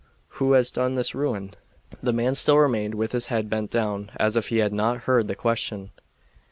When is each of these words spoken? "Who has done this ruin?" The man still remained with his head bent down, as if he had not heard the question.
"Who 0.39 0.53
has 0.53 0.71
done 0.71 0.95
this 0.95 1.13
ruin?" 1.13 1.53
The 2.01 2.11
man 2.11 2.33
still 2.33 2.57
remained 2.57 2.95
with 2.95 3.11
his 3.11 3.27
head 3.27 3.51
bent 3.51 3.69
down, 3.69 4.09
as 4.17 4.35
if 4.35 4.47
he 4.47 4.57
had 4.57 4.73
not 4.73 5.01
heard 5.01 5.27
the 5.27 5.35
question. 5.35 5.91